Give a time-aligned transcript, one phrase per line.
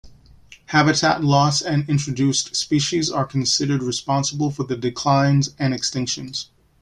[0.69, 6.47] Habitat loss and introduced species are considered responsible for the declines and extinctions.